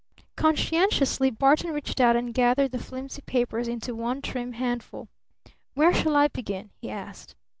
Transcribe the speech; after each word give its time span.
Conscientiously 0.35 1.29
Barton 1.29 1.69
reached 1.73 2.01
out 2.01 2.15
and 2.15 2.33
gathered 2.33 2.71
the 2.71 2.79
flimsy 2.79 3.21
papers 3.21 3.67
into 3.67 3.93
one 3.93 4.19
trim 4.19 4.53
handful. 4.53 5.09
"Where 5.75 5.93
shall 5.93 6.15
I 6.15 6.27
begin?" 6.29 6.71
he 6.81 6.89
asked. 6.89 7.35